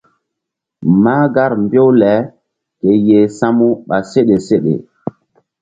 Mahgar 1.03 1.51
mbew 1.63 1.87
le 2.01 2.13
ke 2.79 2.89
yeh 3.07 3.27
samu 3.37 3.67
ɓa 3.87 3.97
seɗe 4.11 4.35
seɗe. 4.47 4.73